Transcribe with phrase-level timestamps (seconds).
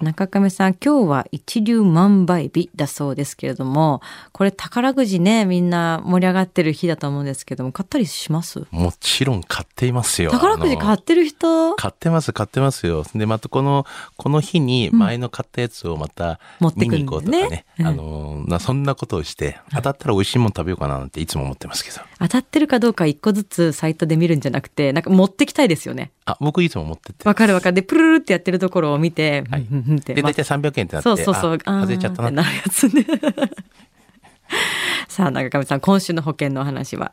[0.00, 4.00] 中亀さん、今日は一粒万倍日だそうですけれども、
[4.32, 8.66] これ宝くじね、みんな盛り上がってる日だと思うんですけども、買ったりします？
[8.70, 10.30] もちろん買っていますよ。
[10.30, 11.74] 宝くじ買ってる人？
[11.74, 13.04] 買ってます、買ってますよ。
[13.14, 17.48] で、またこの、この日に前の買ったやつをまた持ってくる見に行こうとかね。
[17.48, 21.96] ねうんあの、なそんなことをして、当たったら美味しいもの食べようかななんていつも思ってますけど。
[22.20, 26.12] 当たってるかどうか一個ずつサイトで見るんじゃなくて、なんか持ってきたいですよね。
[26.28, 27.26] あ、僕いつも持ってって。
[27.26, 27.74] わかるわかる。
[27.74, 29.66] で、プルルルってやってるところを見て、はい
[30.04, 31.58] で、ま大体300円ってなって、そうそうそう。
[31.64, 32.30] あ外れちゃったな。
[32.42, 33.06] なるやつね。
[35.08, 37.12] さあ、中上さん、今週の保険のお話は。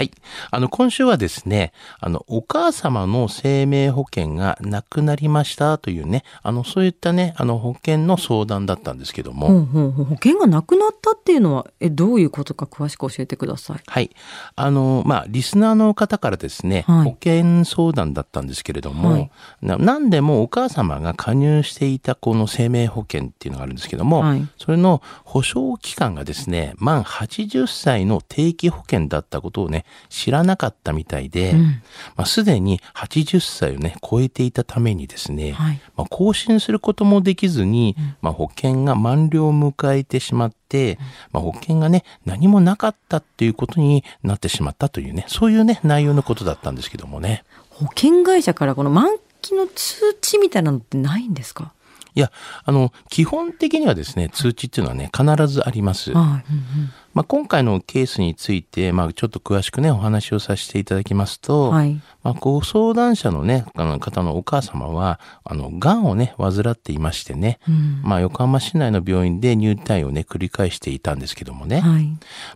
[0.00, 0.10] はい。
[0.50, 13.80] あの、今週はですね、あの、お母様の生命保険がなくなりましたというね、あの、そういったね、あの、保険の相談だったんですけども、ほうほうほう保険がなくなったっていうのは、え、どういうことか詳しく教えてください。
[13.86, 14.10] はい。
[14.56, 19.30] あの、まあ、リスナーの方からですね、はい保険相談だったんですけれども、はい
[19.62, 31.62] な何でもお母様が加入していたこの生命保険っていうのがあるんですけども、はいそれの保証期間がですね、満80歳の定期保険だったことをね、知らなかったみたいで、うん
[32.16, 40.98] まあ、すでに80歳をね、超えていたためにですね、はいまあ、更新することもできずに、まあ、保険が満了を迎えてしまって、
[41.32, 47.44] まあ、保険がね、何もなかったっていうことになってしまったというね、そういうね、内容のことだったんですけどもね。
[47.70, 51.72] 保険会社からこの満期の通知みたいなのってないんですか？
[52.14, 52.32] いや、
[52.64, 56.12] あの、基本的にはですね、通知っていうのはね、必ずあります。
[56.12, 56.52] はい。
[56.52, 62.00] うんまあ、今回のケースについて、まあ、ちょっと詳しくね、お話をさせていただきますうと、んはい。
[62.22, 71.80] まあ、ご相談者のね、あの方のお母様は、あの、癌をね、患っていましてね、うんまあ、横浜市内の病院で入退院をね、繰り返していたんですけどもね。
[71.80, 72.06] はい。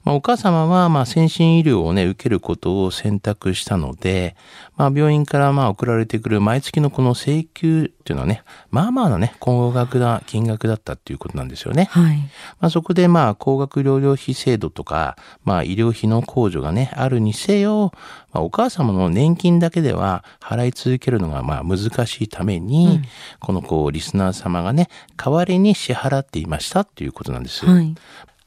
[0.04, 4.36] まあ、お母様は、まあ、先進医療をね、受けることを選択したので、
[4.76, 11.88] まあ、病院から、まあ、送られてくる毎月のこの請求っていうのはね、まあまあなね、高額な金額だったっていうことなんですよね。
[11.90, 12.18] はい。
[12.60, 17.92] まあ、そこで、まあ、高額療養費制度とか、まあ、医療費の控除がね、あるにせよ、
[18.32, 23.00] まあ、お母様の年金だけでは払い続けるのが、まあ、難しいために、
[23.40, 27.64] この、こう、リスナー様がね、代わりに支払っていましたっていうことなんです。
[27.64, 27.94] はい。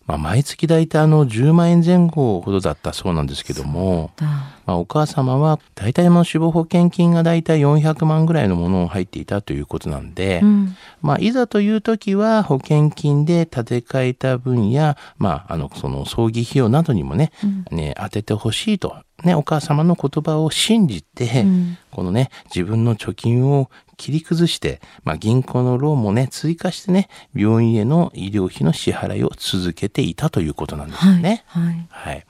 [0.08, 4.26] まあ、毎月大体あの10万円前後ほどだったそうなんですけども、だ
[4.66, 10.76] まあ、お母様は大体の死亡保険金が大体400万ぐらいのものを入っていたということなんで、うん。
[11.02, 17.32] まあ、いざという時は保険金で建て替えた分や、まあ、あの、その葬儀費用などにもね、
[17.72, 31.44] ね、当ててほしいと、ね、お母様の言葉を信じて、んこのね、自分の貯金を切り崩して、まあ、銀行のローンもね、追加してね、病院への医療費の支払いを続けていたということなんですよね。
[31.48, 31.88] はい。
[31.90, 32.26] はい。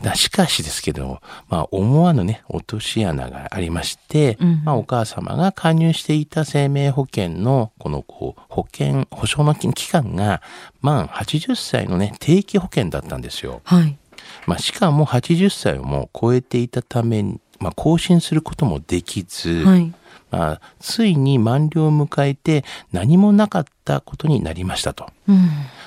[0.00, 1.20] だしかしですけど、
[1.50, 10.40] まあ、思わぬね、落とし穴がありまして、うんまあ、お母様が加入していた生命保険の、この、こう、保険、保証の期間が、
[10.80, 13.60] 満80歳のね、定期保険だったんですよ。
[13.64, 13.98] はい。
[14.46, 19.92] まあ、しかも80歳をもう超えていたために、まあ、更新することもできず、はい。
[20.30, 25.06] まあ、ついに満了を迎えて何もなかったことになりましたと。
[25.28, 25.36] うん。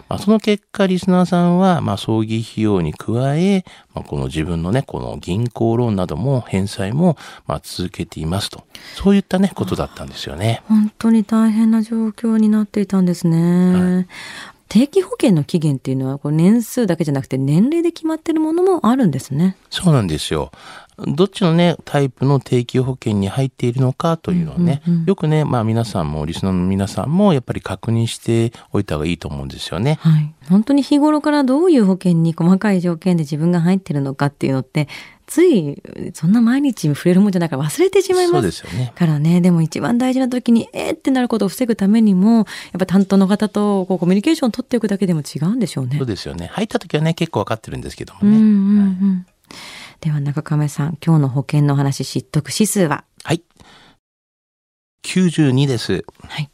[0.09, 3.63] まあ、その結果、リスナーさんは、まあ、葬儀費用に加え、
[3.93, 7.17] まあ、この自分のね、この銀行ローンなども返済も、
[7.47, 8.65] まあ、続けていますと。
[8.95, 10.61] そういったね、ことだったんですよね。
[10.67, 14.07] 本当に大変な状況になっていたんですね。
[14.73, 19.55] 定期保険の期限っていうのはこう年数だけじゃなくて年齢で決まってるものもあるんですね。
[19.69, 20.51] そうなんですよ。
[20.97, 29.97] どっちのね、タイプの定期保険に入っているのかというのはね、うんうんうんよくね、まあ皆さんも、リスナーの皆さんも、やっぱり確認しておいた方がいいと思うんですよね。
[30.01, 30.33] はい。
[30.49, 34.87] 本当に日頃からどういう保険に細かい条件で自分が入ってるのかっていうのって、
[35.25, 35.81] つい
[36.13, 38.91] そんな毎日触れるもんじゃないから忘れてしまいそうまですすよね。
[38.95, 39.41] からね。
[39.41, 42.45] でも一番大事な時に、えーってなることを防ぐためにも、やっ
[42.79, 46.07] ぱ担当の方とこうコミュニケーションを取っておくだけでも違うんでしょうねそう。
[46.07, 46.47] ですよね。
[46.53, 48.27] 入った時はね、結構わかってるんですけどもね。
[48.27, 48.49] うんうんう
[48.85, 49.25] ん。
[50.03, 53.05] では中亀さん、今日の保険の話、知得指数は？
[53.23, 53.41] はい。
[55.05, 56.03] 92です。
[56.27, 56.49] はい。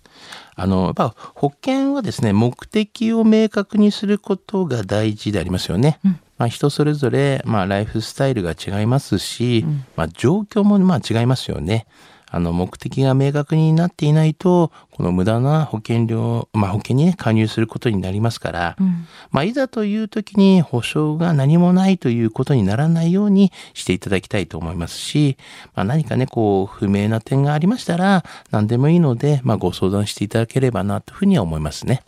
[0.55, 5.99] あの、やっぱ保険はですね、目的を明確にすることが大事でありますよね。
[6.05, 11.87] うんまあ人それぞれ、まあライフスタイルが違いますし、うんまあ状況もまあ違いますよね。
[12.31, 25.37] あの、目的が明確になっていないと、この無駄な保険料、まあ保険にね、加入することになりますから、うん、まあいざという時に保証が何もないということにならないようにしていただきたいと思いますし、
[25.75, 32.03] まあ何かね、こう、不明な点がありましたら、何でもいいので、まあご相談していただければなというふうには思いますね。